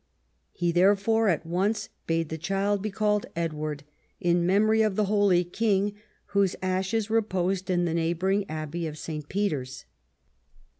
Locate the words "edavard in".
3.35-4.47